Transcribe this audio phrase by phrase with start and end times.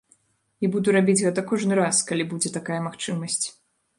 [0.67, 3.41] І буду рабіць гэта кожны раз, калі будзе такая магчымасць.